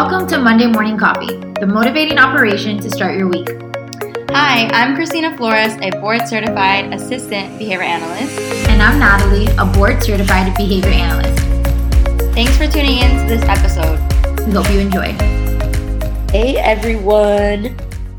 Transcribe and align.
Welcome 0.00 0.28
to 0.28 0.38
Monday 0.38 0.66
Morning 0.66 0.96
Coffee, 0.96 1.34
the 1.58 1.66
motivating 1.66 2.18
operation 2.18 2.78
to 2.82 2.88
start 2.88 3.18
your 3.18 3.26
week. 3.26 3.48
Hi, 4.30 4.68
I'm 4.68 4.94
Christina 4.94 5.36
Flores, 5.36 5.74
a 5.82 5.90
board 6.00 6.20
certified 6.28 6.94
assistant 6.94 7.58
behavior 7.58 7.82
analyst. 7.82 8.38
And 8.68 8.80
I'm 8.80 9.00
Natalie, 9.00 9.48
a 9.58 9.66
board 9.66 10.00
certified 10.00 10.56
behavior 10.56 10.90
analyst. 10.90 11.36
Thanks 12.32 12.56
for 12.56 12.68
tuning 12.68 12.98
in 12.98 13.22
to 13.22 13.26
this 13.26 13.42
episode. 13.48 13.98
We 14.46 14.52
hope 14.52 14.70
you 14.70 14.78
enjoy. 14.78 15.14
Hey 16.30 16.58
everyone, 16.58 17.76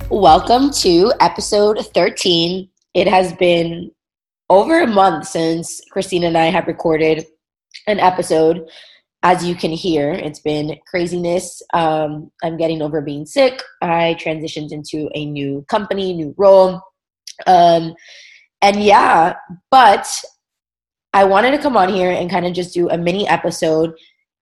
welcome 0.10 0.72
to 0.82 1.14
episode 1.22 1.80
13. 1.94 2.68
It 2.94 3.08
has 3.08 3.32
been 3.32 3.90
over 4.50 4.82
a 4.82 4.88
month 4.88 5.30
since 5.30 5.80
Christina 5.90 6.28
and 6.28 6.38
I 6.38 6.48
have 6.48 6.68
recorded 6.68 7.26
an 7.88 8.00
episode 8.02 8.68
as 9.24 9.46
you 9.46 9.54
can 9.56 9.72
hear, 9.72 10.12
it's 10.12 10.40
been 10.40 10.78
craziness. 10.88 11.62
Um, 11.74 12.32
I'm 12.44 12.58
getting 12.58 12.82
over 12.82 13.02
being 13.02 13.26
sick. 13.26 13.62
I 13.82 14.16
transitioned 14.20 14.72
into 14.72 15.10
a 15.14 15.26
new 15.26 15.66
company, 15.68 16.14
new 16.14 16.34
role. 16.38 16.82
Um, 17.46 17.96
and 18.62 18.82
yeah, 18.82 19.36
but 19.72 20.08
I 21.14 21.26
wanted 21.26 21.52
to 21.52 21.58
come 21.60 21.76
on 21.76 21.90
here 21.90 22.12
and 22.12 22.30
kind 22.30 22.46
of 22.46 22.54
just 22.54 22.74
do 22.74 22.90
a 22.90 22.98
mini 22.98 23.28
episode 23.28 23.94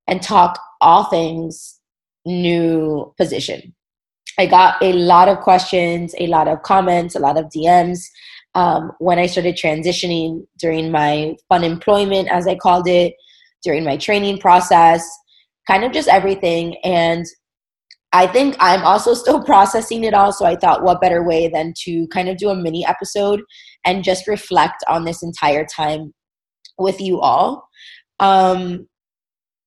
and 0.07 0.21
talk 0.21 0.59
all 0.81 1.05
things 1.05 1.79
new 2.25 3.13
position. 3.17 3.73
I 4.37 4.45
got 4.45 4.81
a 4.83 4.93
lot 4.93 5.27
of 5.27 5.39
questions, 5.39 6.13
a 6.19 6.27
lot 6.27 6.47
of 6.47 6.61
comments, 6.61 7.15
a 7.15 7.19
lot 7.19 7.37
of 7.37 7.45
DMs 7.45 8.05
um, 8.53 8.91
when 8.99 9.17
I 9.17 9.25
started 9.25 9.55
transitioning 9.55 10.45
during 10.59 10.91
my 10.91 11.35
fun 11.49 11.63
employment, 11.63 12.27
as 12.29 12.47
I 12.47 12.55
called 12.55 12.87
it 12.87 13.15
during 13.63 13.83
my 13.83 13.97
training 13.97 14.39
process, 14.39 15.07
kind 15.67 15.83
of 15.83 15.91
just 15.91 16.07
everything. 16.07 16.77
And 16.83 17.25
I 18.13 18.27
think 18.27 18.55
I'm 18.59 18.83
also 18.83 19.13
still 19.13 19.43
processing 19.43 20.03
it 20.03 20.13
all. 20.13 20.31
So 20.31 20.45
I 20.45 20.55
thought, 20.55 20.83
what 20.83 21.01
better 21.01 21.23
way 21.23 21.47
than 21.47 21.73
to 21.83 22.07
kind 22.07 22.29
of 22.29 22.37
do 22.37 22.49
a 22.49 22.55
mini 22.55 22.85
episode 22.85 23.41
and 23.85 24.03
just 24.03 24.27
reflect 24.27 24.83
on 24.87 25.05
this 25.05 25.23
entire 25.23 25.65
time 25.65 26.13
with 26.77 27.01
you 27.01 27.19
all. 27.19 27.67
Um, 28.19 28.87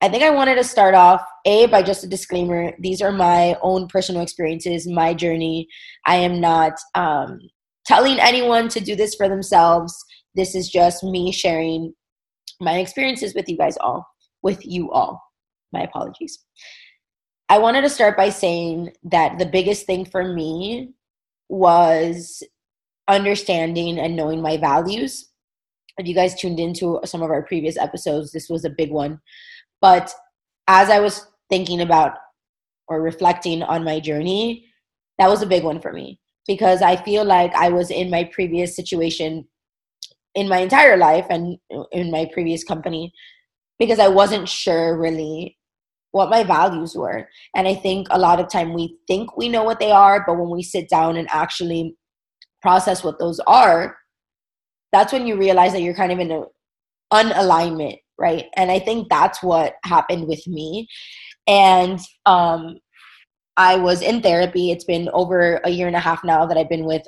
I 0.03 0.09
think 0.09 0.23
I 0.23 0.31
wanted 0.31 0.55
to 0.55 0.65
start 0.65 0.95
off, 0.95 1.23
A, 1.45 1.67
by 1.67 1.83
just 1.83 2.05
a 2.05 2.09
disclaimer. 2.09 2.73
These 2.79 3.03
are 3.03 3.13
my 3.13 3.57
own 3.61 3.87
personal 3.87 4.23
experiences, 4.23 4.89
my 4.89 5.13
journey. 5.13 5.69
I 6.07 6.17
am 6.17 6.41
not 6.41 6.73
um, 6.95 7.39
telling 7.85 8.19
anyone 8.19 8.69
to 8.71 8.81
do 8.81 8.97
this 8.97 9.15
for 9.15 9.29
themselves. 9.29 9.95
This 10.35 10.55
is 10.55 10.71
just 10.71 11.05
me 11.05 11.33
sharing 11.33 11.93
my 12.61 12.79
experiences 12.79 13.35
with 13.35 13.49
you 13.49 13.57
guys 13.57 13.77
all, 13.79 14.07
with 14.43 14.65
you 14.65 14.91
all. 14.93 15.23
My 15.73 15.83
apologies. 15.83 16.39
I 17.49 17.59
wanted 17.59 17.83
to 17.83 17.91
start 17.91 18.17
by 18.17 18.29
saying 18.29 18.93
that 19.05 19.39
the 19.39 19.47
biggest 19.47 19.87
thing 19.87 20.05
for 20.05 20.25
me 20.25 20.93
was 21.49 22.43
understanding 23.09 23.99
and 23.99 24.15
knowing 24.15 24.41
my 24.41 24.57
values. 24.57 25.29
If 25.99 26.07
you 26.07 26.15
guys 26.15 26.35
tuned 26.35 26.61
into 26.61 27.01
some 27.05 27.23
of 27.23 27.31
our 27.31 27.43
previous 27.43 27.77
episodes, 27.77 28.31
this 28.31 28.49
was 28.49 28.65
a 28.65 28.71
big 28.71 28.91
one. 28.91 29.21
But 29.81 30.15
as 30.69 30.91
I 30.91 31.01
was 31.01 31.27
thinking 31.49 31.81
about 31.81 32.15
or 32.89 33.03
reflecting 33.03 33.63
on 33.63 33.85
my 33.85 33.99
journey, 34.01 34.67
that 35.19 35.29
was 35.29 35.43
a 35.43 35.47
big 35.47 35.65
one 35.65 35.81
for 35.81 35.93
me 35.93 36.21
because 36.47 36.83
I 36.83 36.97
feel 36.97 37.25
like 37.25 37.55
I 37.55 37.69
was 37.69 37.91
in 37.91 38.11
my 38.11 38.25
previous 38.25 38.75
situation 38.75 39.47
in 40.35 40.49
my 40.49 40.59
entire 40.59 40.97
life 40.97 41.27
and 41.31 41.59
in 41.93 42.11
my 42.11 42.29
previous 42.33 42.65
company 42.65 43.13
because 43.79 43.99
I 43.99 44.09
wasn't 44.09 44.49
sure 44.49 44.99
really 44.99 45.57
what 46.13 46.31
my 46.31 46.43
values 46.43 46.95
were. 46.95 47.29
And 47.55 47.69
I 47.69 47.75
think 47.75 48.09
a 48.11 48.19
lot 48.19 48.41
of 48.41 48.51
time 48.51 48.75
we 48.75 48.99
think 49.07 49.37
we 49.37 49.49
know 49.49 49.63
what 49.63 49.81
they 49.81 49.91
are, 49.91 50.25
but 50.27 50.35
when 50.35 50.51
we 50.51 50.63
sit 50.63 50.89
down 50.89 51.17
and 51.17 51.29
actually 51.31 51.97
process 52.63 53.03
what 53.03 53.19
those 53.19 53.41
are, 53.47 53.97
that's 54.93 55.13
when 55.13 55.27
you 55.27 55.37
realize 55.37 55.73
that 55.73 55.83
you're 55.83 55.95
kind 55.95 56.13
of 56.13 56.19
in 56.19 56.31
an 56.31 56.45
unalignment, 57.13 57.99
right? 58.19 58.47
And 58.57 58.71
I 58.71 58.81
think 58.81 59.09
that's 59.09 59.43
what 59.43 59.75
happened 59.85 60.27
with 60.27 60.47
me. 60.47 60.89
And 61.47 62.01
um, 62.27 62.77
I 63.57 63.77
was 63.77 64.03
in 64.03 64.21
therapy. 64.21 64.71
It's 64.71 64.85
been 64.85 65.09
over 65.13 65.61
a 65.65 65.71
year 65.71 65.87
and 65.87 65.97
a 65.97 66.01
half 66.01 66.25
now 66.25 66.45
that 66.47 66.59
I've 66.59 66.69
been 66.69 66.85
with 66.85 67.03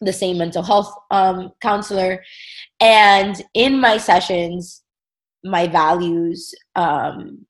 the 0.00 0.12
same 0.12 0.38
mental 0.38 0.62
health 0.62 0.92
um, 1.10 1.52
counselor. 1.60 2.22
And 2.80 3.42
in 3.54 3.80
my 3.80 3.98
sessions, 3.98 4.82
my 5.44 5.66
values, 5.66 6.54
um, 6.74 7.46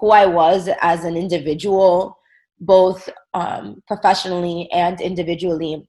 who 0.00 0.10
I 0.10 0.26
was 0.26 0.68
as 0.80 1.04
an 1.04 1.16
individual, 1.16 2.18
both 2.60 3.08
um, 3.34 3.82
professionally 3.86 4.68
and 4.72 5.00
individually, 5.00 5.88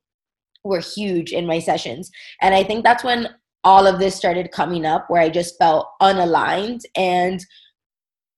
were 0.64 0.80
huge 0.80 1.32
in 1.32 1.46
my 1.48 1.60
sessions. 1.60 2.12
And 2.42 2.54
I 2.54 2.64
think 2.64 2.84
that's 2.84 3.04
when 3.04 3.30
all 3.64 3.88
of 3.88 4.00
this 4.00 4.16
started 4.16 4.52
coming 4.52 4.86
up, 4.86 5.10
where 5.10 5.22
I 5.22 5.30
just 5.30 5.58
felt 5.58 5.90
unaligned. 6.02 6.82
And 6.96 7.44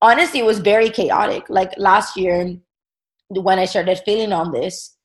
honestly, 0.01 0.40
it 0.40 0.46
was 0.46 0.59
very 0.59 0.90
chaotic. 0.90 1.44
Like 1.50 1.74
last 1.78 2.18
year, 2.18 2.56
when 3.30 3.59
I 3.59 3.66
started 3.66 4.01
feeling 4.06 4.34
on 4.34 4.51
this, 4.51 4.96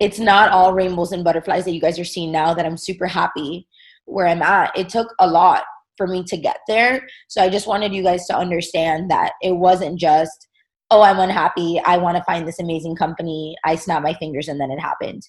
it's 0.00 0.18
not 0.18 0.50
all 0.50 0.72
rainbows 0.72 1.12
and 1.12 1.22
butterflies 1.22 1.66
that 1.66 1.72
you 1.72 1.80
guys 1.80 1.98
are 1.98 2.04
seeing 2.04 2.32
now 2.32 2.54
that 2.54 2.64
I'm 2.64 2.78
super 2.78 3.06
happy 3.06 3.68
where 4.06 4.26
I'm 4.26 4.42
at. 4.42 4.76
It 4.76 4.88
took 4.88 5.14
a 5.20 5.26
lot 5.26 5.64
for 5.96 6.06
me 6.06 6.24
to 6.24 6.36
get 6.38 6.58
there. 6.66 7.06
So 7.28 7.42
I 7.42 7.50
just 7.50 7.66
wanted 7.66 7.92
you 7.92 8.02
guys 8.02 8.26
to 8.26 8.36
understand 8.36 9.10
that 9.10 9.32
it 9.42 9.52
wasn't 9.52 10.00
just, 10.00 10.48
oh, 10.90 11.02
I'm 11.02 11.20
unhappy. 11.20 11.80
I 11.84 11.98
want 11.98 12.16
to 12.16 12.24
find 12.24 12.48
this 12.48 12.58
amazing 12.58 12.96
company. 12.96 13.54
I 13.64 13.76
snap 13.76 14.02
my 14.02 14.14
fingers 14.14 14.48
and 14.48 14.58
then 14.58 14.70
it 14.70 14.80
happened. 14.80 15.22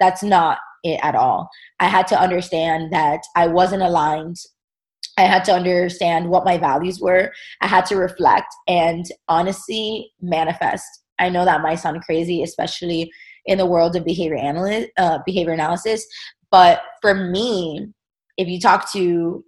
That's 0.00 0.24
not 0.24 0.58
it 0.82 0.98
at 1.02 1.14
all. 1.14 1.48
I 1.78 1.86
had 1.86 2.08
to 2.08 2.20
understand 2.20 2.92
that 2.92 3.20
I 3.36 3.46
wasn't 3.46 3.82
aligned. 3.82 4.36
I 5.16 5.22
had 5.22 5.44
to 5.46 5.52
understand 5.52 6.28
what 6.28 6.44
my 6.44 6.58
values 6.58 7.00
were. 7.00 7.32
I 7.60 7.68
had 7.68 7.86
to 7.86 7.96
reflect 7.96 8.48
and 8.66 9.04
honestly 9.28 10.10
manifest. 10.20 10.86
I 11.20 11.28
know 11.28 11.44
that 11.44 11.62
might 11.62 11.76
sound 11.76 12.02
crazy, 12.02 12.42
especially 12.42 13.10
in 13.48 13.58
the 13.58 13.66
world 13.66 13.96
of 13.96 14.04
behavior 14.04 14.36
analysis, 14.36 14.90
uh, 14.98 15.18
behavior 15.26 15.52
analysis. 15.52 16.06
But 16.50 16.82
for 17.02 17.14
me, 17.14 17.88
if 18.36 18.46
you 18.46 18.60
talk 18.60 18.92
to 18.92 19.44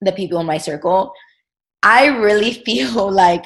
the 0.00 0.12
people 0.12 0.40
in 0.40 0.46
my 0.46 0.58
circle, 0.58 1.12
I 1.82 2.06
really 2.06 2.52
feel 2.64 3.10
like 3.10 3.44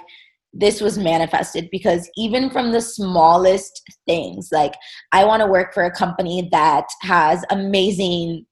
this 0.53 0.81
was 0.81 0.97
manifested 0.97 1.69
because 1.71 2.09
even 2.17 2.49
from 2.49 2.73
the 2.73 2.81
smallest 2.81 3.83
things, 4.07 4.51
like 4.53 4.75
I 5.13 5.25
want 5.25 5.41
to 5.43 5.47
work 5.47 5.75
for 5.75 5.85
a 5.85 5.91
company 5.91 6.49
that 6.53 6.87
has 7.03 7.45
amazing 7.51 8.47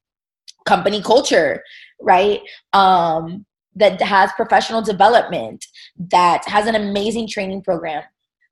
company 0.67 1.03
culture, 1.03 1.63
right? 2.01 2.41
Um, 2.73 3.47
that 3.77 4.01
has 4.01 4.31
professional 4.33 4.83
development, 4.83 5.65
that 5.97 6.45
has 6.47 6.67
an 6.67 6.75
amazing 6.75 7.29
training 7.29 7.63
program. 7.63 8.03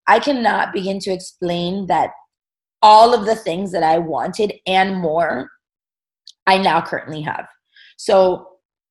I 0.08 0.18
cannot 0.18 0.72
begin 0.72 0.98
to 1.00 1.12
explain 1.12 1.86
that 1.86 2.10
all 2.82 3.14
of 3.14 3.24
the 3.24 3.36
things 3.36 3.72
that 3.72 3.82
I 3.82 3.98
wanted 3.98 4.54
and 4.66 4.96
more, 4.96 5.48
I 6.46 6.58
now 6.58 6.80
currently 6.80 7.22
have. 7.22 7.46
So 7.96 8.48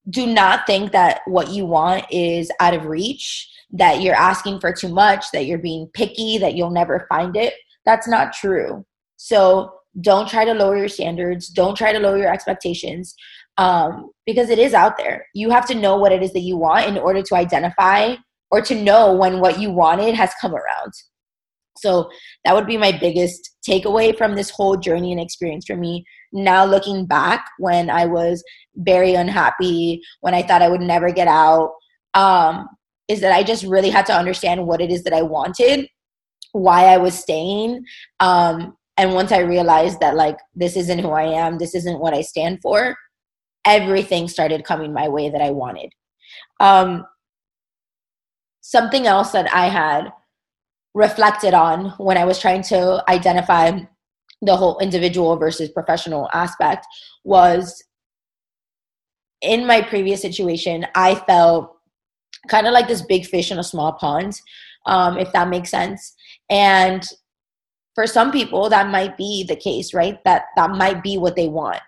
do 0.09 0.25
not 0.25 0.65
think 0.65 0.91
that 0.93 1.21
what 1.25 1.49
you 1.49 1.65
want 1.65 2.05
is 2.09 2.51
out 2.59 2.73
of 2.73 2.85
reach, 2.85 3.49
that 3.71 4.01
you're 4.01 4.15
asking 4.15 4.59
for 4.59 4.73
too 4.73 4.89
much, 4.89 5.25
that 5.31 5.45
you're 5.45 5.57
being 5.57 5.87
picky, 5.93 6.37
that 6.37 6.55
you'll 6.55 6.71
never 6.71 7.05
find 7.09 7.35
it. 7.35 7.53
That's 7.85 8.07
not 8.07 8.33
true. 8.33 8.85
So 9.17 9.73
don't 9.99 10.29
try 10.29 10.45
to 10.45 10.53
lower 10.53 10.77
your 10.77 10.87
standards, 10.87 11.49
don't 11.49 11.75
try 11.75 11.91
to 11.91 11.99
lower 11.99 12.17
your 12.17 12.33
expectations 12.33 13.13
um, 13.57 14.09
because 14.25 14.49
it 14.49 14.57
is 14.57 14.73
out 14.73 14.97
there. 14.97 15.25
You 15.33 15.49
have 15.49 15.67
to 15.67 15.75
know 15.75 15.97
what 15.97 16.11
it 16.11 16.23
is 16.23 16.33
that 16.33 16.39
you 16.39 16.57
want 16.57 16.87
in 16.87 16.97
order 16.97 17.21
to 17.21 17.35
identify 17.35 18.15
or 18.49 18.61
to 18.61 18.75
know 18.75 19.13
when 19.13 19.39
what 19.39 19.59
you 19.59 19.71
wanted 19.71 20.15
has 20.15 20.31
come 20.39 20.53
around. 20.53 20.93
So 21.77 22.09
that 22.45 22.53
would 22.53 22.67
be 22.67 22.77
my 22.77 22.91
biggest 22.91 23.57
takeaway 23.67 24.15
from 24.17 24.35
this 24.35 24.49
whole 24.49 24.77
journey 24.77 25.11
and 25.11 25.21
experience 25.21 25.65
for 25.65 25.75
me. 25.75 26.03
Now 26.33 26.65
looking 26.65 27.05
back 27.05 27.45
when 27.59 27.89
I 27.89 28.05
was 28.05 28.43
very 28.75 29.13
unhappy, 29.15 30.01
when 30.21 30.33
I 30.33 30.41
thought 30.41 30.61
I 30.61 30.69
would 30.69 30.81
never 30.81 31.11
get 31.11 31.27
out, 31.27 31.71
um, 32.13 32.67
is 33.07 33.21
that 33.21 33.33
I 33.33 33.43
just 33.43 33.63
really 33.63 33.89
had 33.89 34.05
to 34.07 34.13
understand 34.13 34.65
what 34.65 34.81
it 34.81 34.91
is 34.91 35.03
that 35.03 35.13
I 35.13 35.21
wanted, 35.21 35.87
why 36.51 36.85
I 36.85 36.97
was 36.97 37.17
staying. 37.17 37.83
Um, 38.19 38.77
and 38.97 39.13
once 39.13 39.31
I 39.31 39.39
realized 39.39 39.99
that 40.01 40.15
like 40.15 40.37
this 40.55 40.75
isn't 40.77 40.99
who 40.99 41.11
I 41.11 41.23
am, 41.23 41.57
this 41.57 41.75
isn't 41.75 41.99
what 41.99 42.13
I 42.13 42.21
stand 42.21 42.59
for, 42.61 42.95
everything 43.65 44.27
started 44.27 44.65
coming 44.65 44.93
my 44.93 45.07
way 45.07 45.29
that 45.29 45.41
I 45.41 45.51
wanted. 45.51 45.91
Um, 46.59 47.05
something 48.61 49.07
else 49.07 49.31
that 49.31 49.53
I 49.53 49.67
had 49.67 50.11
reflected 50.93 51.53
on 51.53 51.91
when 51.97 52.17
I 52.17 52.25
was 52.25 52.39
trying 52.39 52.63
to 52.63 53.03
identify 53.07 53.79
the 54.41 54.55
whole 54.55 54.79
individual 54.79 55.37
versus 55.37 55.69
professional 55.69 56.29
aspect 56.33 56.85
was 57.23 57.83
in 59.41 59.65
my 59.65 59.81
previous 59.81 60.21
situation, 60.21 60.85
I 60.95 61.15
felt 61.15 61.75
kind 62.47 62.67
of 62.67 62.73
like 62.73 62.87
this 62.87 63.01
big 63.01 63.25
fish 63.25 63.51
in 63.51 63.59
a 63.59 63.63
small 63.63 63.93
pond, 63.93 64.39
um, 64.85 65.17
if 65.17 65.31
that 65.33 65.49
makes 65.49 65.69
sense. 65.69 66.15
And 66.49 67.03
for 67.95 68.07
some 68.07 68.31
people, 68.31 68.69
that 68.69 68.89
might 68.89 69.17
be 69.17 69.43
the 69.47 69.55
case, 69.55 69.93
right? 69.93 70.23
That 70.25 70.45
that 70.55 70.71
might 70.71 71.03
be 71.03 71.17
what 71.17 71.35
they 71.35 71.47
want. 71.47 71.81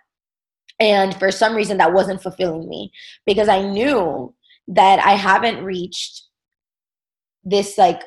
And 0.79 1.15
for 1.15 1.31
some 1.31 1.55
reason, 1.55 1.77
that 1.77 1.93
wasn't 1.93 2.21
fulfilling 2.21 2.67
me 2.67 2.91
because 3.25 3.47
I 3.47 3.61
knew 3.61 4.33
that 4.67 4.99
I 4.99 5.11
haven't 5.11 5.63
reached 5.63 6.23
this 7.43 7.77
like 7.77 8.01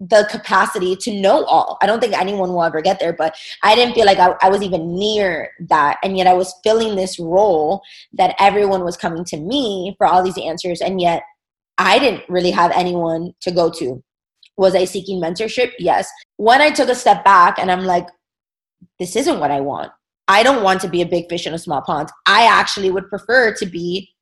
the 0.00 0.26
capacity 0.30 0.96
to 0.96 1.20
know 1.20 1.44
all. 1.44 1.78
I 1.80 1.86
don't 1.86 2.00
think 2.00 2.18
anyone 2.18 2.50
will 2.50 2.64
ever 2.64 2.82
get 2.82 2.98
there, 2.98 3.12
but 3.12 3.36
I 3.62 3.74
didn't 3.74 3.94
feel 3.94 4.06
like 4.06 4.18
I, 4.18 4.34
I, 4.42 4.48
was 4.48 4.62
even 4.62 4.94
near 4.94 5.50
that. 5.68 5.98
And 6.02 6.16
yet 6.16 6.26
I 6.26 6.34
was 6.34 6.54
filling 6.64 6.96
this 6.96 7.18
role 7.18 7.80
that 8.14 8.34
everyone 8.40 8.84
was 8.84 8.96
coming 8.96 9.24
to 9.26 9.36
me 9.36 9.94
for 9.96 10.06
all 10.06 10.22
these 10.22 10.38
answers. 10.38 10.80
And 10.80 11.00
yet 11.00 11.22
I 11.78 11.98
didn't 11.98 12.24
really 12.28 12.50
have 12.50 12.72
anyone 12.72 13.34
to 13.42 13.50
go 13.50 13.70
to. 13.70 14.02
Was 14.56 14.74
I 14.74 14.84
seeking 14.84 15.20
mentorship? 15.20 15.72
Yes. 15.78 16.10
When 16.36 16.60
I 16.60 16.70
took 16.70 16.88
a 16.88 16.94
step 16.94 17.24
back 17.24 17.58
and 17.58 17.70
I'm 17.70 17.84
like, 17.84 18.06
this 18.98 19.16
isn't 19.16 19.40
what 19.40 19.50
I 19.50 19.60
want. 19.60 19.92
I 20.26 20.42
don't 20.42 20.62
want 20.62 20.80
to 20.82 20.88
be 20.88 21.02
a 21.02 21.06
big 21.06 21.28
fish 21.28 21.46
in 21.46 21.54
a 21.54 21.58
small 21.58 21.82
pond. 21.82 22.08
I 22.26 22.46
actually 22.46 22.90
would 22.90 23.08
prefer 23.08 23.54
to 23.54 23.66
be 23.66 24.13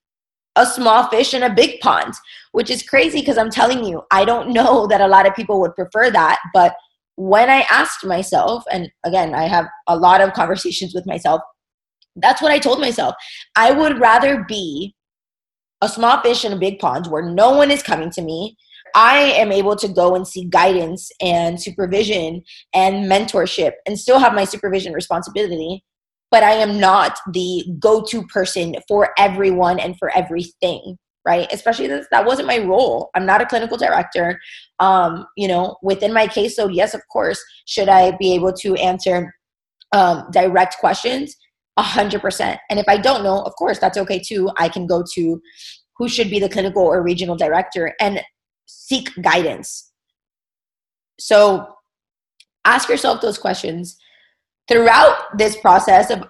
a 0.57 0.67
small 0.67 1.09
fish 1.09 1.35
in 1.35 1.43
a 1.43 1.55
big 1.55 1.81
pond, 1.81 2.15
which 2.53 2.71
is 2.71 2.83
crazy 2.83 3.21
because 3.21 3.39
I'm 3.39 3.51
telling 3.51 3.85
you, 3.85 4.03
I 4.11 4.25
don't 4.25 4.53
know 4.53 4.87
that 4.89 5.01
a 5.01 5.09
lot 5.09 5.27
of 5.27 5.35
people 5.35 5.61
would 5.61 5.75
prefer 5.75 6.11
that. 6.11 6.39
But 6.53 6.75
when 7.17 7.51
I 7.51 7.65
asked 7.71 8.05
myself, 8.05 8.65
and 8.71 8.91
again, 9.05 9.35
I 9.35 9.45
have 9.45 9.67
a 9.87 9.97
lot 9.97 10.21
of 10.21 10.33
conversations 10.33 10.95
with 10.95 11.07
myself, 11.07 11.41
that's 12.17 12.43
what 12.43 12.53
I 12.53 12.59
told 12.59 12.81
myself. 12.81 13.15
I 13.57 13.73
would 13.73 13.99
rather 13.99 14.45
be 14.47 14.95
a 15.81 15.89
small 15.89 16.21
fish 16.21 16.45
in 16.45 16.53
a 16.53 16.59
big 16.59 16.79
pond 16.79 17.07
where 17.07 17.23
no 17.23 17.57
one 17.57 17.71
is 17.71 17.83
coming 17.83 18.11
to 18.11 18.23
me. 18.23 18.57
I 18.95 19.19
am 19.19 19.51
able 19.51 19.75
to 19.77 19.89
go 19.89 20.15
and 20.15 20.29
see 20.29 20.45
guidance 20.45 21.11
and 21.21 21.61
supervision 21.61 22.43
and 22.75 23.11
mentorship 23.11 23.73
and 23.87 23.99
still 23.99 24.19
have 24.19 24.35
my 24.35 24.45
supervision 24.45 24.93
responsibility 24.93 25.83
but 26.33 26.43
I 26.43 26.53
am 26.53 26.81
not 26.81 27.19
the 27.31 27.63
go 27.79 28.03
to 28.05 28.27
person 28.27 28.75
for 28.89 29.11
everyone 29.19 29.79
and 29.79 29.97
for 29.99 30.11
everything, 30.17 30.97
right? 31.27 31.47
Especially 31.53 31.87
that 31.89 32.07
that 32.11 32.25
wasn't 32.25 32.49
my 32.49 32.59
role. 32.59 33.11
I'm 33.15 33.27
not 33.27 33.43
a 33.43 33.47
clinical 33.47 33.77
director. 33.77 34.41
Um, 34.81 35.27
you 35.37 35.47
know, 35.47 35.77
within 35.83 36.13
my 36.13 36.27
caseload, 36.27 36.75
yes, 36.75 36.95
of 36.95 37.03
course, 37.13 37.41
should 37.67 37.91
I 37.91 38.17
be 38.17 38.35
able 38.35 38.55
to 38.55 38.75
answer 38.77 39.35
um, 39.93 40.25
direct 40.33 40.79
questions? 40.81 41.37
A 41.77 41.83
hundred 41.83 42.23
percent. 42.23 42.59
And 42.71 42.81
if 42.81 42.87
I 42.89 42.97
don't 42.97 43.23
know, 43.23 43.43
of 43.43 43.55
course, 43.57 43.79
that's 43.79 43.99
okay 43.99 44.19
too. 44.19 44.51
I 44.59 44.71
can 44.71 44.87
go 44.87 45.05
to 45.15 45.41
who 45.99 46.09
should 46.09 46.31
be 46.31 46.41
the 46.41 46.49
clinical 46.49 46.83
or 46.83 47.03
regional 47.03 47.37
director 47.37 47.95
and 48.01 48.23
seek 48.65 49.11
guidance. 49.23 49.93
So 51.21 51.67
ask 52.65 52.89
yourself 52.89 53.21
those 53.21 53.39
questions 53.39 53.99
throughout 54.73 55.37
this 55.37 55.57
process 55.57 56.11
of 56.11 56.25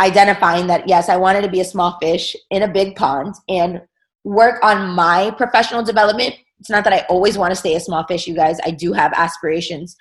identifying 0.00 0.66
that 0.66 0.88
yes 0.88 1.08
i 1.08 1.16
wanted 1.16 1.42
to 1.42 1.50
be 1.50 1.60
a 1.60 1.64
small 1.64 1.98
fish 2.00 2.34
in 2.50 2.62
a 2.62 2.68
big 2.68 2.96
pond 2.96 3.34
and 3.48 3.80
work 4.24 4.62
on 4.64 4.88
my 4.88 5.30
professional 5.32 5.82
development 5.84 6.34
it's 6.58 6.70
not 6.70 6.82
that 6.82 6.92
i 6.92 7.04
always 7.08 7.36
want 7.36 7.50
to 7.50 7.56
stay 7.56 7.76
a 7.76 7.80
small 7.80 8.04
fish 8.06 8.26
you 8.26 8.34
guys 8.34 8.58
i 8.64 8.70
do 8.70 8.92
have 8.92 9.12
aspirations. 9.14 9.96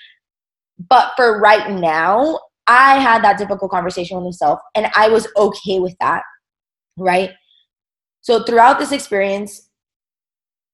But 0.89 1.11
for 1.15 1.39
right 1.39 1.69
now 1.71 2.39
i 2.67 2.97
had 2.97 3.23
that 3.23 3.37
difficult 3.37 3.69
conversation 3.69 4.17
with 4.17 4.25
myself 4.25 4.59
and 4.75 4.87
i 4.95 5.09
was 5.09 5.27
okay 5.35 5.79
with 5.79 5.95
that 5.99 6.23
right? 6.97 7.31
So 8.21 8.43
throughout 8.43 8.79
this 8.79 8.91
experience 8.91 9.69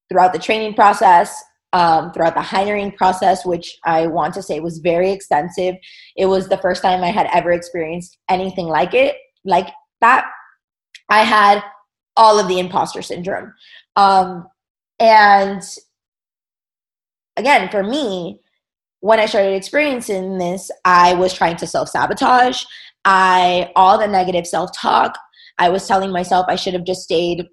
throughout 0.09 0.33
the 0.33 0.39
training 0.39 0.73
process 0.73 1.43
um, 1.73 2.11
throughout 2.11 2.35
the 2.35 2.41
hiring 2.41 2.91
process, 2.91 3.45
which 3.45 3.77
I 3.85 4.07
want 4.07 4.33
to 4.35 4.43
say 4.43 4.59
was 4.59 4.79
very 4.79 5.11
extensive. 5.11 5.75
It 6.15 6.25
was 6.25 6.49
the 6.49 6.57
first 6.57 6.81
time 6.81 7.03
I 7.03 7.11
had 7.11 7.29
ever 7.33 7.51
experienced 7.51 8.17
anything 8.29 8.67
like 8.67 8.93
it, 8.93 9.15
like 9.45 9.69
that. 10.01 10.25
I 11.09 11.19
had 11.19 11.63
all 12.15 12.39
of 12.39 12.47
the 12.47 12.59
imposter 12.59 13.01
syndrome. 13.01 13.53
Um, 13.95 14.47
and 14.99 15.61
again, 17.37 17.69
for 17.69 17.83
me, 17.83 18.41
when 19.01 19.19
I 19.19 19.25
started 19.25 19.53
experiencing 19.53 20.37
this, 20.37 20.69
I 20.83 21.13
was 21.13 21.33
trying 21.33 21.55
to 21.57 21.67
self 21.67 21.89
sabotage. 21.89 22.63
I, 23.05 23.71
all 23.75 23.97
the 23.97 24.07
negative 24.07 24.45
self 24.45 24.71
talk, 24.77 25.17
I 25.57 25.69
was 25.69 25.87
telling 25.87 26.11
myself 26.11 26.45
I 26.49 26.55
should 26.55 26.73
have 26.73 26.83
just 26.83 27.03
stayed 27.03 27.47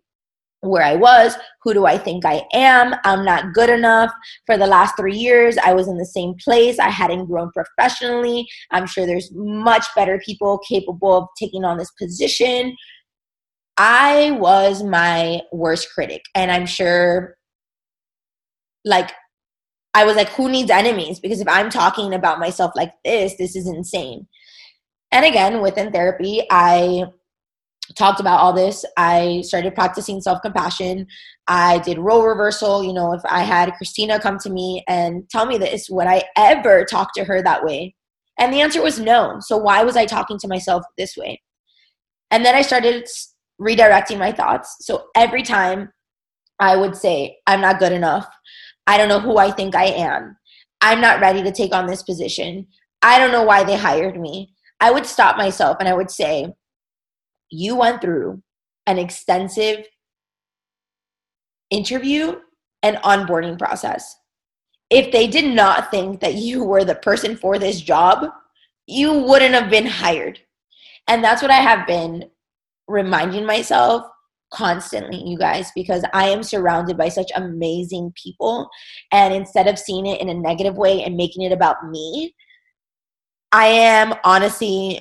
where 0.66 0.82
I 0.82 0.94
was. 0.94 1.36
Who 1.62 1.74
do 1.74 1.86
I 1.86 1.98
think 1.98 2.24
I 2.24 2.42
am? 2.52 2.94
I'm 3.04 3.24
not 3.24 3.52
good 3.52 3.70
enough. 3.70 4.12
For 4.46 4.56
the 4.56 4.66
last 4.66 4.96
three 4.96 5.16
years, 5.16 5.56
I 5.58 5.72
was 5.74 5.88
in 5.88 5.98
the 5.98 6.04
same 6.04 6.34
place. 6.42 6.78
I 6.78 6.90
hadn't 6.90 7.26
grown 7.26 7.50
professionally. 7.52 8.46
I'm 8.70 8.86
sure 8.86 9.06
there's 9.06 9.30
much 9.34 9.86
better 9.94 10.20
people 10.24 10.58
capable 10.58 11.16
of 11.16 11.28
taking 11.38 11.64
on 11.64 11.78
this 11.78 11.90
position. 11.92 12.76
I 13.76 14.32
was 14.32 14.82
my 14.82 15.40
worst 15.52 15.92
critic. 15.92 16.22
And 16.34 16.50
I'm 16.50 16.66
sure, 16.66 17.36
like, 18.84 19.12
I 19.94 20.04
was 20.04 20.16
like, 20.16 20.28
who 20.30 20.50
needs 20.50 20.70
enemies? 20.70 21.20
Because 21.20 21.40
if 21.40 21.48
I'm 21.48 21.70
talking 21.70 22.14
about 22.14 22.38
myself 22.38 22.72
like 22.76 22.92
this, 23.04 23.34
this 23.38 23.56
is 23.56 23.66
insane. 23.66 24.26
And 25.10 25.24
again, 25.24 25.62
within 25.62 25.92
therapy, 25.92 26.42
I 26.50 27.04
talked 27.94 28.20
about 28.20 28.40
all 28.40 28.52
this. 28.52 28.84
I 28.96 29.42
started 29.44 29.74
practicing 29.74 30.20
self 30.20 30.42
compassion. 30.42 31.06
I 31.46 31.78
did 31.78 31.98
role 31.98 32.24
reversal. 32.26 32.82
You 32.82 32.92
know, 32.92 33.12
if 33.12 33.22
I 33.24 33.42
had 33.42 33.72
Christina 33.74 34.18
come 34.18 34.38
to 34.40 34.50
me 34.50 34.84
and 34.88 35.28
tell 35.30 35.46
me 35.46 35.58
this, 35.58 35.88
would 35.88 36.06
I 36.06 36.24
ever 36.36 36.84
talk 36.84 37.14
to 37.14 37.24
her 37.24 37.42
that 37.42 37.64
way? 37.64 37.94
And 38.38 38.52
the 38.52 38.60
answer 38.60 38.82
was 38.82 38.98
no. 38.98 39.38
So 39.40 39.56
why 39.56 39.82
was 39.82 39.96
I 39.96 40.06
talking 40.06 40.38
to 40.38 40.48
myself 40.48 40.84
this 40.98 41.16
way? 41.16 41.40
And 42.30 42.44
then 42.44 42.54
I 42.54 42.62
started 42.62 43.08
redirecting 43.60 44.18
my 44.18 44.32
thoughts. 44.32 44.76
So 44.80 45.06
every 45.14 45.42
time 45.42 45.90
I 46.58 46.76
would 46.76 46.96
say, 46.96 47.38
I'm 47.46 47.60
not 47.60 47.78
good 47.78 47.92
enough. 47.92 48.28
I 48.86 48.98
don't 48.98 49.08
know 49.08 49.20
who 49.20 49.38
I 49.38 49.50
think 49.50 49.74
I 49.74 49.86
am. 49.86 50.36
I'm 50.80 51.00
not 51.00 51.20
ready 51.20 51.42
to 51.42 51.52
take 51.52 51.74
on 51.74 51.86
this 51.86 52.02
position. 52.02 52.66
I 53.02 53.18
don't 53.18 53.32
know 53.32 53.42
why 53.42 53.64
they 53.64 53.76
hired 53.76 54.20
me. 54.20 54.52
I 54.80 54.90
would 54.90 55.06
stop 55.06 55.36
myself 55.36 55.78
and 55.80 55.88
I 55.88 55.94
would 55.94 56.10
say, 56.10 56.52
you 57.56 57.74
went 57.76 58.00
through 58.00 58.42
an 58.86 58.98
extensive 58.98 59.86
interview 61.70 62.36
and 62.82 62.96
onboarding 62.98 63.58
process. 63.58 64.14
If 64.90 65.10
they 65.10 65.26
did 65.26 65.52
not 65.52 65.90
think 65.90 66.20
that 66.20 66.34
you 66.34 66.62
were 66.62 66.84
the 66.84 66.94
person 66.94 67.36
for 67.36 67.58
this 67.58 67.80
job, 67.80 68.28
you 68.86 69.12
wouldn't 69.12 69.54
have 69.54 69.70
been 69.70 69.86
hired. 69.86 70.38
And 71.08 71.24
that's 71.24 71.42
what 71.42 71.50
I 71.50 71.54
have 71.54 71.86
been 71.86 72.30
reminding 72.86 73.46
myself 73.46 74.04
constantly, 74.52 75.22
you 75.26 75.36
guys, 75.36 75.72
because 75.74 76.04
I 76.12 76.28
am 76.28 76.42
surrounded 76.42 76.96
by 76.96 77.08
such 77.08 77.32
amazing 77.34 78.12
people. 78.22 78.68
And 79.12 79.34
instead 79.34 79.66
of 79.66 79.78
seeing 79.78 80.06
it 80.06 80.20
in 80.20 80.28
a 80.28 80.34
negative 80.34 80.76
way 80.76 81.02
and 81.02 81.16
making 81.16 81.42
it 81.42 81.52
about 81.52 81.88
me, 81.88 82.34
I 83.50 83.66
am 83.66 84.14
honestly 84.22 85.00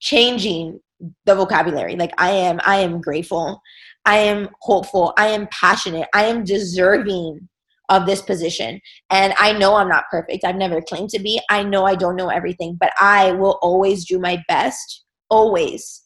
changing 0.00 0.80
the 1.26 1.34
vocabulary. 1.34 1.96
Like 1.96 2.12
i 2.18 2.30
am 2.30 2.60
i 2.64 2.76
am 2.76 3.00
grateful. 3.00 3.60
I 4.06 4.18
am 4.18 4.48
hopeful. 4.60 5.14
I 5.16 5.28
am 5.28 5.48
passionate. 5.48 6.08
I 6.14 6.24
am 6.26 6.44
deserving 6.44 7.48
of 7.88 8.06
this 8.06 8.22
position. 8.22 8.80
And 9.10 9.34
i 9.38 9.52
know 9.52 9.74
i'm 9.74 9.88
not 9.88 10.04
perfect. 10.10 10.44
I've 10.44 10.56
never 10.56 10.80
claimed 10.80 11.10
to 11.10 11.18
be. 11.18 11.40
I 11.50 11.62
know 11.62 11.84
i 11.84 11.94
don't 11.94 12.16
know 12.16 12.28
everything 12.28 12.76
but 12.78 12.92
i 13.00 13.32
will 13.32 13.58
always 13.62 14.04
do 14.04 14.18
my 14.18 14.42
best. 14.48 15.04
Always. 15.30 16.02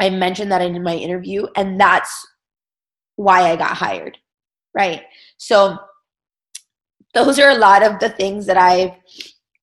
I 0.00 0.10
mentioned 0.10 0.50
that 0.50 0.62
in 0.62 0.82
my 0.82 0.96
interview 0.96 1.46
and 1.56 1.80
that's 1.80 2.12
why 3.16 3.50
i 3.50 3.56
got 3.56 3.76
hired 3.76 4.18
right? 4.74 5.02
So 5.36 5.78
those 7.14 7.38
are 7.38 7.50
a 7.50 7.58
lot 7.58 7.82
of 7.82 7.98
the 7.98 8.08
things 8.08 8.46
that 8.46 8.56
i've 8.56 8.92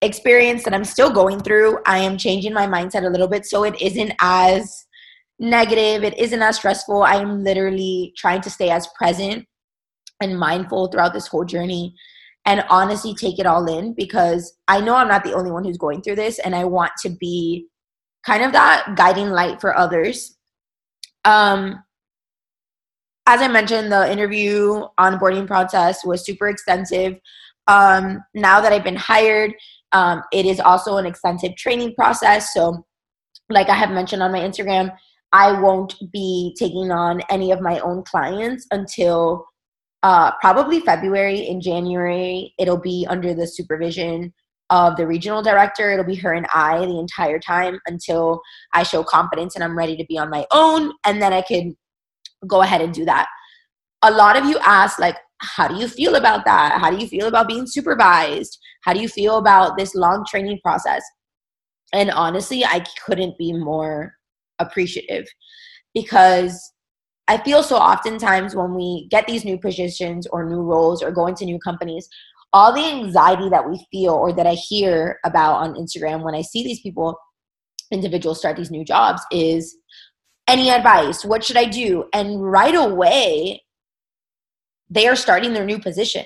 experience 0.01 0.63
that 0.63 0.73
I'm 0.73 0.85
still 0.85 1.11
going 1.11 1.39
through, 1.41 1.79
I 1.85 1.99
am 1.99 2.17
changing 2.17 2.53
my 2.53 2.67
mindset 2.67 3.05
a 3.05 3.09
little 3.09 3.27
bit 3.27 3.45
so 3.45 3.63
it 3.63 3.79
isn't 3.81 4.13
as 4.21 4.85
negative, 5.39 6.03
it 6.03 6.17
isn't 6.17 6.41
as 6.41 6.57
stressful. 6.57 7.03
I 7.03 7.15
am 7.15 7.43
literally 7.43 8.13
trying 8.17 8.41
to 8.41 8.49
stay 8.49 8.69
as 8.69 8.87
present 8.97 9.45
and 10.21 10.39
mindful 10.39 10.87
throughout 10.87 11.13
this 11.13 11.27
whole 11.27 11.45
journey 11.45 11.95
and 12.45 12.63
honestly 12.69 13.13
take 13.13 13.39
it 13.39 13.45
all 13.45 13.65
in 13.67 13.93
because 13.93 14.55
I 14.67 14.81
know 14.81 14.95
I'm 14.95 15.07
not 15.07 15.23
the 15.23 15.33
only 15.33 15.51
one 15.51 15.63
who's 15.63 15.77
going 15.77 16.01
through 16.01 16.15
this 16.15 16.39
and 16.39 16.55
I 16.55 16.65
want 16.65 16.91
to 17.01 17.09
be 17.09 17.67
kind 18.25 18.43
of 18.43 18.51
that 18.53 18.95
guiding 18.95 19.29
light 19.29 19.61
for 19.61 19.77
others. 19.77 20.37
Um 21.25 21.83
as 23.29 23.41
I 23.41 23.47
mentioned, 23.47 23.91
the 23.91 24.11
interview 24.11 24.87
onboarding 24.99 25.45
process 25.45 26.03
was 26.03 26.25
super 26.25 26.47
extensive. 26.47 27.19
Um, 27.67 28.23
now 28.33 28.59
that 28.59 28.73
I've 28.73 28.83
been 28.83 28.95
hired, 28.95 29.53
um, 29.91 30.23
it 30.31 30.45
is 30.45 30.59
also 30.59 30.97
an 30.97 31.05
extensive 31.05 31.55
training 31.55 31.95
process. 31.95 32.53
So, 32.53 32.85
like 33.49 33.69
I 33.69 33.75
have 33.75 33.91
mentioned 33.91 34.21
on 34.21 34.31
my 34.31 34.39
Instagram, 34.39 34.95
I 35.31 35.59
won't 35.59 35.95
be 36.11 36.55
taking 36.57 36.91
on 36.91 37.21
any 37.29 37.51
of 37.51 37.61
my 37.61 37.79
own 37.79 38.03
clients 38.03 38.65
until 38.71 39.45
uh, 40.03 40.31
probably 40.39 40.79
February. 40.79 41.47
In 41.47 41.61
January, 41.61 42.53
it'll 42.57 42.79
be 42.79 43.05
under 43.09 43.33
the 43.33 43.47
supervision 43.47 44.33
of 44.69 44.95
the 44.97 45.07
regional 45.07 45.41
director. 45.41 45.91
It'll 45.91 46.05
be 46.05 46.15
her 46.15 46.33
and 46.33 46.47
I 46.53 46.79
the 46.79 46.99
entire 46.99 47.39
time 47.39 47.79
until 47.87 48.41
I 48.73 48.83
show 48.83 49.03
competence 49.03 49.55
and 49.55 49.63
I'm 49.63 49.77
ready 49.77 49.97
to 49.97 50.05
be 50.05 50.17
on 50.17 50.29
my 50.29 50.45
own. 50.51 50.93
And 51.05 51.21
then 51.21 51.33
I 51.33 51.41
can 51.41 51.75
go 52.47 52.61
ahead 52.61 52.81
and 52.81 52.93
do 52.93 53.05
that. 53.05 53.27
A 54.03 54.11
lot 54.11 54.37
of 54.37 54.45
you 54.45 54.57
ask, 54.59 54.99
like, 54.99 55.17
how 55.41 55.67
do 55.67 55.75
you 55.75 55.87
feel 55.87 56.15
about 56.15 56.45
that? 56.45 56.79
How 56.79 56.89
do 56.89 56.97
you 56.97 57.07
feel 57.07 57.27
about 57.27 57.47
being 57.47 57.65
supervised? 57.65 58.59
How 58.83 58.93
do 58.93 58.99
you 58.99 59.07
feel 59.07 59.37
about 59.37 59.77
this 59.77 59.95
long 59.95 60.25
training 60.29 60.59
process? 60.63 61.03
And 61.93 62.11
honestly, 62.11 62.63
I 62.65 62.85
couldn't 63.05 63.37
be 63.37 63.53
more 63.53 64.13
appreciative 64.59 65.25
because 65.93 66.73
I 67.27 67.37
feel 67.37 67.63
so 67.63 67.77
oftentimes 67.77 68.55
when 68.55 68.73
we 68.73 69.07
get 69.09 69.27
these 69.27 69.45
new 69.45 69.57
positions 69.57 70.27
or 70.27 70.45
new 70.45 70.61
roles 70.61 71.01
or 71.01 71.11
go 71.11 71.27
into 71.27 71.45
new 71.45 71.59
companies, 71.59 72.09
all 72.51 72.73
the 72.73 72.83
anxiety 72.83 73.49
that 73.49 73.69
we 73.69 73.85
feel 73.91 74.13
or 74.13 74.33
that 74.33 74.47
I 74.47 74.53
hear 74.53 75.19
about 75.23 75.55
on 75.55 75.75
Instagram 75.75 76.23
when 76.23 76.35
I 76.35 76.41
see 76.41 76.63
these 76.63 76.81
people, 76.81 77.17
individuals 77.91 78.39
start 78.39 78.57
these 78.57 78.71
new 78.71 78.83
jobs 78.83 79.21
is 79.31 79.75
any 80.47 80.69
advice? 80.69 81.23
What 81.23 81.43
should 81.43 81.57
I 81.57 81.65
do? 81.65 82.05
And 82.13 82.43
right 82.43 82.75
away, 82.75 83.61
they 84.89 85.07
are 85.07 85.15
starting 85.15 85.53
their 85.53 85.65
new 85.65 85.79
position. 85.79 86.25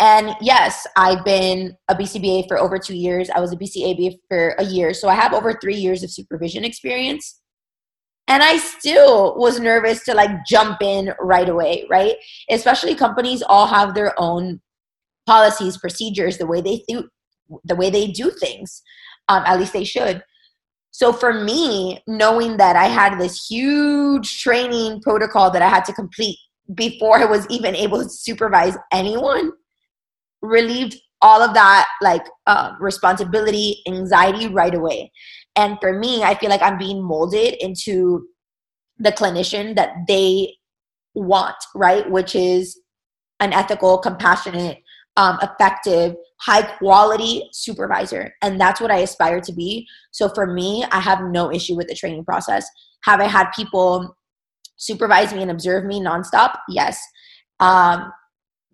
And 0.00 0.34
yes, 0.40 0.86
I've 0.96 1.24
been 1.24 1.76
a 1.88 1.94
BCBA 1.94 2.48
for 2.48 2.58
over 2.58 2.78
two 2.78 2.96
years. 2.96 3.30
I 3.30 3.40
was 3.40 3.52
a 3.52 3.56
BCaBA 3.56 4.16
for 4.28 4.50
a 4.58 4.64
year. 4.64 4.92
So 4.92 5.08
I 5.08 5.14
have 5.14 5.32
over 5.32 5.52
three 5.52 5.76
years 5.76 6.02
of 6.02 6.10
supervision 6.10 6.64
experience. 6.64 7.40
And 8.26 8.42
I 8.42 8.56
still 8.56 9.36
was 9.36 9.60
nervous 9.60 10.02
to 10.04 10.14
like 10.14 10.30
jump 10.48 10.82
in 10.82 11.12
right 11.20 11.48
away, 11.48 11.86
right? 11.90 12.16
Especially 12.50 12.94
companies 12.94 13.42
all 13.42 13.66
have 13.66 13.94
their 13.94 14.18
own 14.18 14.60
policies, 15.26 15.76
procedures, 15.76 16.38
the 16.38 16.46
way 16.46 16.60
they 16.60 16.82
do, 16.88 17.08
the 17.64 17.76
way 17.76 17.90
they 17.90 18.08
do 18.08 18.30
things. 18.30 18.82
Um, 19.28 19.42
at 19.46 19.58
least 19.58 19.74
they 19.74 19.84
should. 19.84 20.24
So 20.90 21.12
for 21.12 21.34
me, 21.34 22.02
knowing 22.06 22.56
that 22.56 22.76
I 22.76 22.86
had 22.86 23.18
this 23.18 23.46
huge 23.46 24.40
training 24.40 25.02
protocol 25.02 25.50
that 25.50 25.62
I 25.62 25.68
had 25.68 25.84
to 25.86 25.92
complete 25.92 26.38
before 26.72 27.18
I 27.18 27.24
was 27.26 27.46
even 27.50 27.74
able 27.74 28.02
to 28.02 28.08
supervise 28.08 28.76
anyone, 28.92 29.52
relieved 30.40 30.96
all 31.20 31.42
of 31.42 31.54
that 31.54 31.88
like 32.02 32.24
uh, 32.46 32.72
responsibility, 32.80 33.82
anxiety 33.88 34.46
right 34.46 34.74
away. 34.74 35.10
And 35.56 35.78
for 35.80 35.98
me, 35.98 36.22
I 36.22 36.34
feel 36.34 36.50
like 36.50 36.62
I'm 36.62 36.78
being 36.78 37.02
molded 37.02 37.54
into 37.54 38.26
the 38.98 39.12
clinician 39.12 39.74
that 39.76 39.90
they 40.06 40.54
want, 41.14 41.56
right? 41.74 42.08
Which 42.10 42.34
is 42.34 42.78
an 43.40 43.52
ethical, 43.52 43.98
compassionate, 43.98 44.78
um, 45.16 45.38
effective, 45.42 46.14
high 46.40 46.62
quality 46.62 47.48
supervisor. 47.52 48.34
And 48.42 48.60
that's 48.60 48.80
what 48.80 48.90
I 48.90 48.98
aspire 48.98 49.40
to 49.40 49.52
be. 49.52 49.86
So 50.10 50.28
for 50.28 50.46
me, 50.46 50.84
I 50.90 51.00
have 51.00 51.22
no 51.22 51.52
issue 51.52 51.76
with 51.76 51.88
the 51.88 51.94
training 51.94 52.24
process. 52.24 52.66
Have 53.04 53.20
I 53.20 53.26
had 53.26 53.50
people 53.52 54.16
supervise 54.76 55.32
me 55.32 55.42
and 55.42 55.50
observe 55.50 55.84
me 55.84 56.00
nonstop? 56.00 56.56
Yes. 56.68 57.00
Um, 57.60 58.12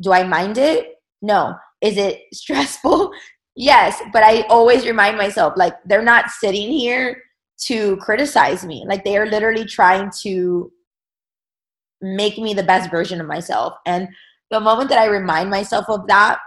do 0.00 0.12
I 0.12 0.24
mind 0.24 0.58
it? 0.58 0.94
No. 1.22 1.54
Is 1.80 1.96
it 1.96 2.22
stressful? 2.32 3.12
yes. 3.56 4.00
But 4.12 4.22
I 4.22 4.42
always 4.42 4.86
remind 4.86 5.16
myself 5.16 5.54
like 5.56 5.74
they're 5.84 6.02
not 6.02 6.30
sitting 6.30 6.70
here 6.70 7.20
to 7.66 7.96
criticize 7.98 8.64
me. 8.64 8.84
Like 8.86 9.04
they 9.04 9.16
are 9.16 9.26
literally 9.26 9.64
trying 9.64 10.10
to 10.22 10.72
make 12.00 12.38
me 12.38 12.54
the 12.54 12.62
best 12.62 12.90
version 12.90 13.20
of 13.20 13.26
myself. 13.26 13.74
And 13.86 14.08
the 14.50 14.60
moment 14.60 14.88
that 14.88 14.98
I 14.98 15.06
remind 15.06 15.50
myself 15.50 15.84
of 15.88 16.06
that, 16.08 16.38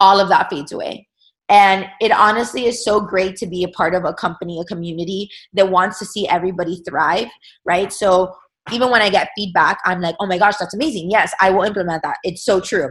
all 0.00 0.20
of 0.20 0.28
that 0.30 0.50
fades 0.50 0.72
away. 0.72 1.06
And 1.48 1.86
it 2.00 2.12
honestly 2.12 2.66
is 2.66 2.82
so 2.82 3.00
great 3.00 3.36
to 3.36 3.46
be 3.46 3.62
a 3.62 3.68
part 3.68 3.94
of 3.94 4.04
a 4.04 4.14
company, 4.14 4.58
a 4.58 4.64
community 4.64 5.28
that 5.52 5.70
wants 5.70 5.98
to 5.98 6.06
see 6.06 6.26
everybody 6.26 6.82
thrive, 6.88 7.28
right? 7.66 7.92
So 7.92 8.34
even 8.70 8.90
when 8.90 9.02
I 9.02 9.10
get 9.10 9.30
feedback, 9.36 9.78
I'm 9.84 10.00
like, 10.00 10.14
oh 10.20 10.26
my 10.26 10.38
gosh, 10.38 10.56
that's 10.56 10.74
amazing. 10.74 11.10
Yes, 11.10 11.32
I 11.40 11.50
will 11.50 11.62
implement 11.62 12.02
that. 12.02 12.18
It's 12.22 12.44
so 12.44 12.60
true. 12.60 12.90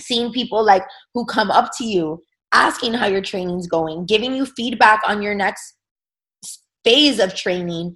Seeing 0.00 0.32
people 0.32 0.64
like 0.64 0.82
who 1.12 1.26
come 1.26 1.50
up 1.50 1.70
to 1.78 1.84
you, 1.84 2.22
asking 2.52 2.94
how 2.94 3.06
your 3.06 3.20
training's 3.20 3.66
going, 3.66 4.06
giving 4.06 4.34
you 4.34 4.46
feedback 4.46 5.02
on 5.06 5.20
your 5.20 5.34
next 5.34 5.74
phase 6.84 7.18
of 7.18 7.34
training, 7.34 7.94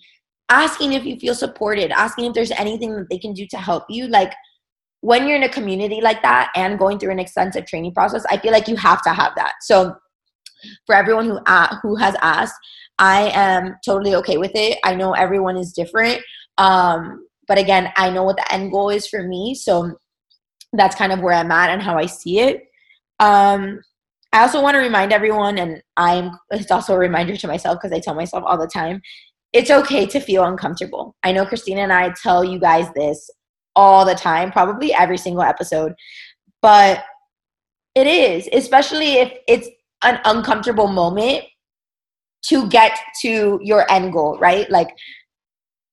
asking 0.48 0.92
if 0.92 1.04
you 1.04 1.16
feel 1.16 1.34
supported, 1.34 1.90
asking 1.92 2.26
if 2.26 2.34
there's 2.34 2.50
anything 2.52 2.94
that 2.96 3.08
they 3.10 3.18
can 3.18 3.32
do 3.32 3.46
to 3.50 3.56
help 3.56 3.84
you. 3.88 4.06
Like 4.06 4.34
when 5.00 5.26
you're 5.26 5.36
in 5.36 5.44
a 5.44 5.48
community 5.48 6.00
like 6.00 6.22
that 6.22 6.50
and 6.56 6.78
going 6.78 6.98
through 6.98 7.12
an 7.12 7.18
extensive 7.18 7.66
training 7.66 7.94
process, 7.94 8.24
I 8.30 8.36
feel 8.36 8.52
like 8.52 8.68
you 8.68 8.76
have 8.76 9.02
to 9.02 9.10
have 9.10 9.32
that. 9.36 9.54
So 9.62 9.94
for 10.86 10.94
everyone 10.94 11.26
who 11.26 11.38
uh, 11.46 11.76
who 11.82 11.96
has 11.96 12.16
asked, 12.20 12.54
I 12.98 13.30
am 13.32 13.76
totally 13.84 14.14
okay 14.16 14.38
with 14.38 14.52
it. 14.54 14.78
I 14.84 14.94
know 14.94 15.12
everyone 15.12 15.56
is 15.56 15.72
different. 15.72 16.20
Um, 16.58 17.26
but 17.46 17.58
again, 17.58 17.92
I 17.96 18.10
know 18.10 18.24
what 18.24 18.36
the 18.36 18.52
end 18.52 18.70
goal 18.70 18.90
is 18.90 19.06
for 19.06 19.22
me. 19.22 19.54
So 19.54 19.96
that's 20.72 20.96
kind 20.96 21.12
of 21.12 21.20
where 21.20 21.34
I'm 21.34 21.50
at 21.50 21.70
and 21.70 21.82
how 21.82 21.96
I 21.96 22.06
see 22.06 22.40
it. 22.40 22.64
Um, 23.20 23.80
I 24.32 24.42
also 24.42 24.60
want 24.60 24.74
to 24.74 24.80
remind 24.80 25.12
everyone, 25.12 25.56
and 25.58 25.82
I'm 25.96 26.32
it's 26.50 26.70
also 26.70 26.94
a 26.94 26.98
reminder 26.98 27.36
to 27.36 27.46
myself 27.46 27.78
because 27.80 27.96
I 27.96 28.00
tell 28.00 28.14
myself 28.14 28.44
all 28.46 28.58
the 28.58 28.66
time, 28.66 29.00
it's 29.54 29.70
okay 29.70 30.04
to 30.06 30.20
feel 30.20 30.44
uncomfortable. 30.44 31.16
I 31.22 31.32
know 31.32 31.46
Christina 31.46 31.80
and 31.80 31.92
I 31.92 32.12
tell 32.22 32.44
you 32.44 32.58
guys 32.58 32.92
this 32.94 33.30
all 33.74 34.04
the 34.04 34.14
time, 34.14 34.52
probably 34.52 34.92
every 34.92 35.16
single 35.16 35.42
episode, 35.42 35.94
but 36.60 37.04
it 37.94 38.06
is, 38.06 38.48
especially 38.52 39.14
if 39.14 39.32
it's 39.48 39.68
an 40.04 40.20
uncomfortable 40.24 40.88
moment 40.88 41.44
to 42.42 42.68
get 42.68 42.98
to 43.22 43.58
your 43.62 43.90
end 43.90 44.12
goal, 44.12 44.38
right? 44.38 44.70
Like 44.70 44.88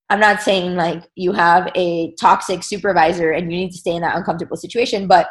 I'm 0.10 0.20
not 0.20 0.42
saying 0.42 0.76
like 0.76 1.04
you 1.16 1.32
have 1.32 1.72
a 1.76 2.14
toxic 2.20 2.64
supervisor 2.64 3.32
and 3.32 3.52
you 3.52 3.58
need 3.58 3.72
to 3.72 3.78
stay 3.78 3.96
in 3.96 4.02
that 4.02 4.16
uncomfortable 4.16 4.58
situation, 4.58 5.08
but 5.08 5.28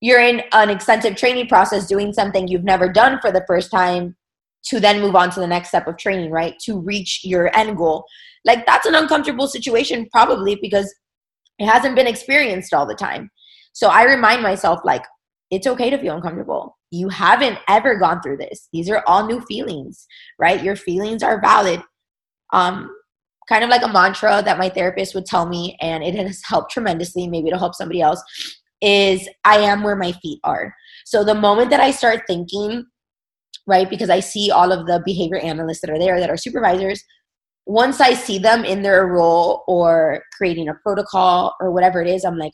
you're 0.00 0.20
in 0.20 0.42
an 0.52 0.70
extensive 0.70 1.16
training 1.16 1.48
process 1.48 1.88
doing 1.88 2.12
something 2.12 2.46
you've 2.46 2.64
never 2.64 2.88
done 2.88 3.18
for 3.20 3.32
the 3.32 3.44
first 3.48 3.70
time 3.70 4.16
to 4.66 4.78
then 4.78 5.00
move 5.00 5.16
on 5.16 5.30
to 5.30 5.40
the 5.40 5.46
next 5.46 5.68
step 5.68 5.88
of 5.88 5.96
training, 5.96 6.30
right? 6.30 6.54
To 6.66 6.78
reach 6.78 7.22
your 7.24 7.54
end 7.56 7.76
goal. 7.76 8.04
Like 8.44 8.66
that's 8.66 8.86
an 8.86 8.94
uncomfortable 8.94 9.48
situation 9.48 10.08
probably 10.12 10.56
because 10.60 10.94
it 11.58 11.66
hasn't 11.66 11.96
been 11.96 12.06
experienced 12.06 12.72
all 12.72 12.86
the 12.86 12.94
time. 12.94 13.30
So 13.72 13.88
I 13.88 14.04
remind 14.04 14.42
myself 14.42 14.80
like 14.84 15.02
it's 15.50 15.66
okay 15.66 15.90
to 15.90 15.98
feel 15.98 16.14
uncomfortable. 16.14 16.76
You 16.90 17.08
haven't 17.08 17.58
ever 17.68 17.96
gone 17.96 18.20
through 18.22 18.36
this. 18.36 18.68
These 18.72 18.88
are 18.90 19.02
all 19.06 19.26
new 19.26 19.40
feelings, 19.42 20.06
right? 20.38 20.62
Your 20.62 20.76
feelings 20.76 21.22
are 21.24 21.40
valid. 21.40 21.82
Um 22.52 22.90
kind 23.48 23.64
of 23.64 23.70
like 23.70 23.82
a 23.82 23.92
mantra 23.92 24.42
that 24.44 24.58
my 24.58 24.68
therapist 24.68 25.14
would 25.14 25.26
tell 25.26 25.46
me, 25.46 25.76
and 25.80 26.04
it 26.04 26.14
has 26.14 26.40
helped 26.44 26.70
tremendously. 26.70 27.26
Maybe 27.28 27.48
it'll 27.48 27.58
help 27.58 27.74
somebody 27.74 28.00
else. 28.00 28.22
Is 28.80 29.28
I 29.44 29.58
am 29.58 29.82
where 29.82 29.96
my 29.96 30.12
feet 30.12 30.40
are. 30.44 30.74
So 31.04 31.24
the 31.24 31.34
moment 31.34 31.70
that 31.70 31.80
I 31.80 31.90
start 31.90 32.22
thinking, 32.26 32.84
right, 33.66 33.90
because 33.90 34.10
I 34.10 34.20
see 34.20 34.50
all 34.50 34.70
of 34.70 34.86
the 34.86 35.02
behavior 35.04 35.38
analysts 35.38 35.80
that 35.80 35.90
are 35.90 35.98
there 35.98 36.20
that 36.20 36.30
are 36.30 36.36
supervisors, 36.36 37.02
once 37.66 38.00
I 38.00 38.14
see 38.14 38.38
them 38.38 38.64
in 38.64 38.82
their 38.82 39.06
role 39.06 39.64
or 39.66 40.22
creating 40.36 40.68
a 40.68 40.74
protocol 40.74 41.54
or 41.60 41.70
whatever 41.70 42.00
it 42.00 42.08
is, 42.08 42.24
I'm 42.24 42.38
like, 42.38 42.52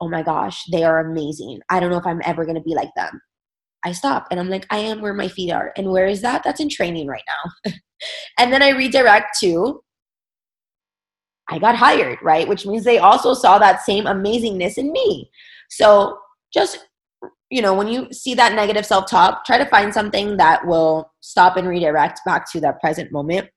oh 0.00 0.08
my 0.08 0.22
gosh, 0.22 0.62
they 0.70 0.84
are 0.84 1.00
amazing. 1.00 1.60
I 1.68 1.80
don't 1.80 1.90
know 1.90 1.98
if 1.98 2.06
I'm 2.06 2.22
ever 2.24 2.44
going 2.44 2.56
to 2.56 2.62
be 2.62 2.74
like 2.74 2.90
them. 2.96 3.20
I 3.84 3.92
stop 3.92 4.28
and 4.30 4.38
I'm 4.38 4.48
like, 4.48 4.66
I 4.70 4.78
am 4.78 5.00
where 5.00 5.14
my 5.14 5.28
feet 5.28 5.50
are. 5.50 5.72
And 5.76 5.90
where 5.90 6.06
is 6.06 6.22
that? 6.22 6.42
That's 6.44 6.60
in 6.60 6.68
training 6.68 7.08
right 7.08 7.24
now. 7.26 7.72
and 8.38 8.52
then 8.52 8.62
I 8.62 8.70
redirect 8.70 9.38
to 9.40 9.82
I 11.50 11.58
got 11.58 11.74
hired, 11.76 12.18
right? 12.22 12.46
Which 12.46 12.64
means 12.64 12.84
they 12.84 12.98
also 12.98 13.34
saw 13.34 13.58
that 13.58 13.82
same 13.82 14.04
amazingness 14.04 14.78
in 14.78 14.92
me. 14.92 15.30
So 15.68 16.18
just, 16.52 16.86
you 17.50 17.60
know, 17.60 17.74
when 17.74 17.88
you 17.88 18.12
see 18.12 18.34
that 18.34 18.54
negative 18.54 18.86
self 18.86 19.10
talk, 19.10 19.44
try 19.44 19.58
to 19.58 19.66
find 19.66 19.92
something 19.92 20.36
that 20.36 20.66
will 20.66 21.12
stop 21.20 21.56
and 21.56 21.68
redirect 21.68 22.20
back 22.24 22.50
to 22.52 22.60
that 22.60 22.80
present 22.80 23.10
moment. 23.10 23.48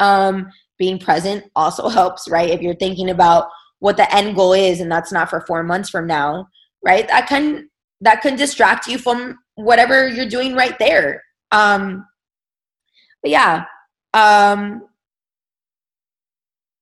Um, 0.00 0.50
being 0.78 0.98
present 0.98 1.44
also 1.54 1.88
helps, 1.90 2.28
right? 2.28 2.50
If 2.50 2.62
you're 2.62 2.74
thinking 2.74 3.10
about 3.10 3.48
what 3.80 3.96
the 3.96 4.12
end 4.14 4.36
goal 4.36 4.52
is 4.52 4.80
and 4.80 4.90
that's 4.90 5.12
not 5.12 5.28
for 5.28 5.40
four 5.42 5.62
months 5.62 5.90
from 5.90 6.06
now, 6.06 6.48
right? 6.84 7.06
That 7.08 7.28
can 7.28 7.68
that 8.00 8.20
can 8.20 8.36
distract 8.36 8.86
you 8.86 8.98
from 8.98 9.38
whatever 9.54 10.08
you're 10.08 10.26
doing 10.28 10.54
right 10.54 10.76
there. 10.78 11.22
Um, 11.52 12.06
but 13.22 13.30
yeah, 13.30 13.64
um, 14.14 14.82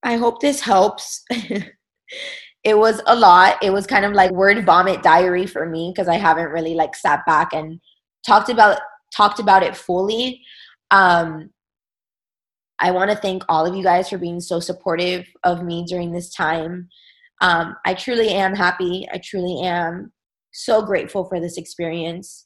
I 0.03 0.17
hope 0.17 0.41
this 0.41 0.61
helps. 0.61 1.23
it 2.63 2.77
was 2.77 3.01
a 3.07 3.15
lot. 3.15 3.57
It 3.63 3.71
was 3.71 3.87
kind 3.87 4.05
of 4.05 4.13
like 4.13 4.31
word 4.31 4.65
vomit 4.65 5.03
diary 5.03 5.45
for 5.47 5.67
me 5.67 5.91
because 5.93 6.07
I 6.07 6.15
haven't 6.17 6.49
really 6.49 6.75
like 6.75 6.95
sat 6.95 7.25
back 7.25 7.53
and 7.53 7.79
talked 8.25 8.49
about 8.49 8.79
talked 9.15 9.39
about 9.39 9.63
it 9.63 9.75
fully. 9.75 10.41
Um, 10.91 11.51
I 12.79 12.91
want 12.91 13.11
to 13.11 13.17
thank 13.17 13.43
all 13.47 13.65
of 13.65 13.75
you 13.75 13.83
guys 13.83 14.09
for 14.09 14.17
being 14.17 14.39
so 14.39 14.59
supportive 14.59 15.27
of 15.43 15.63
me 15.63 15.85
during 15.87 16.11
this 16.11 16.33
time. 16.33 16.89
um, 17.41 17.75
I 17.85 17.93
truly 17.95 18.29
am 18.29 18.55
happy. 18.55 19.07
I 19.11 19.19
truly 19.23 19.61
am 19.65 20.11
so 20.53 20.81
grateful 20.83 21.25
for 21.25 21.39
this 21.39 21.57
experience. 21.57 22.45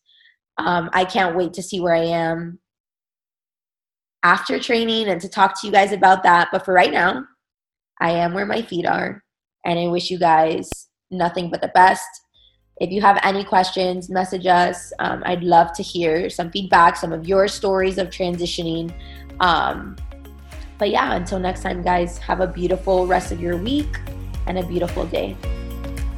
Um, 0.58 0.90
I 0.94 1.06
can't 1.06 1.36
wait 1.36 1.54
to 1.54 1.64
see 1.64 1.80
where 1.82 1.96
I 1.96 2.06
am 2.06 2.60
after 4.24 4.60
training 4.60 5.08
and 5.10 5.22
to 5.22 5.30
talk 5.30 5.60
to 5.62 5.68
you 5.68 5.74
guys 5.74 5.92
about 5.92 6.24
that. 6.24 6.50
But 6.52 6.66
for 6.66 6.74
right 6.74 6.92
now, 6.92 7.26
I 8.00 8.12
am 8.12 8.34
where 8.34 8.46
my 8.46 8.62
feet 8.62 8.86
are. 8.86 9.24
And 9.66 9.80
I 9.80 9.88
wish 9.88 10.12
you 10.12 10.20
guys 10.20 10.70
nothing 11.12 11.50
but 11.50 11.62
the 11.62 11.70
best. 11.70 12.08
If 12.78 12.92
you 12.92 13.02
have 13.02 13.20
any 13.24 13.44
questions, 13.44 14.10
message 14.10 14.46
us. 14.46 14.92
Um, 15.00 15.24
I'd 15.26 15.44
love 15.44 15.74
to 15.74 15.84
hear 15.84 16.30
some 16.30 16.52
feedback, 16.52 16.98
some 16.98 17.14
of 17.14 17.28
your 17.28 17.48
stories 17.48 17.98
of 17.98 18.10
transitioning. 18.10 18.94
Um, 19.40 19.96
but 20.78 20.90
yeah, 20.90 21.16
until 21.16 21.40
next 21.40 21.62
time, 21.64 21.82
guys, 21.82 22.18
have 22.18 22.42
a 22.42 22.48
beautiful 22.48 23.08
rest 23.08 23.32
of 23.32 23.40
your 23.40 23.56
week 23.56 23.98
and 24.46 24.60
a 24.60 24.66
beautiful 24.66 25.06
day. 25.06 25.38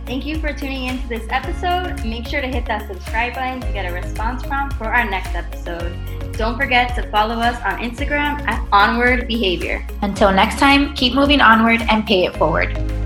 Thank 0.08 0.26
you 0.26 0.40
for 0.40 0.54
tuning 0.54 0.86
in 0.86 1.02
to 1.02 1.08
this 1.10 1.28
episode. 1.30 2.06
Make 2.06 2.28
sure 2.28 2.40
to 2.40 2.48
hit 2.48 2.66
that 2.68 2.88
subscribe 2.88 3.34
button 3.34 3.60
to 3.60 3.74
get 3.74 3.92
a 3.92 3.94
response 3.94 4.42
prompt 4.42 4.78
for 4.78 4.86
our 4.86 5.08
next 5.08 5.36
episode. 5.36 5.92
Don't 6.32 6.58
forget 6.58 6.96
to 6.96 7.12
follow 7.12 7.36
us 7.36 7.62
on 7.64 7.82
Instagram 7.82 8.40
at 8.48 8.66
Onward 8.72 9.28
Behavior. 9.28 9.86
Until 10.04 10.32
next 10.32 10.60
time, 10.60 10.94
keep 10.94 11.14
moving 11.14 11.42
onward 11.42 11.82
and 11.90 12.06
pay 12.06 12.24
it 12.24 12.38
forward. 12.38 12.97